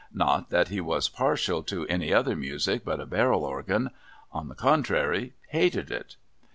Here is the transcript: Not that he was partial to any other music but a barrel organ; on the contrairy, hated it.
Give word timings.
Not 0.11 0.49
that 0.49 0.69
he 0.69 0.81
was 0.81 1.09
partial 1.09 1.61
to 1.61 1.85
any 1.85 2.11
other 2.11 2.35
music 2.35 2.81
but 2.83 2.99
a 2.99 3.05
barrel 3.05 3.45
organ; 3.45 3.91
on 4.31 4.47
the 4.47 4.55
contrairy, 4.55 5.33
hated 5.49 5.91
it. 5.91 6.15